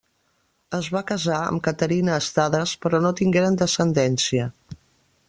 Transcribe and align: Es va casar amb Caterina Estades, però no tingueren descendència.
Es 0.77 0.87
va 0.95 1.01
casar 1.11 1.41
amb 1.49 1.63
Caterina 1.67 2.17
Estades, 2.23 2.73
però 2.87 3.03
no 3.07 3.15
tingueren 3.21 3.61
descendència. 3.63 4.49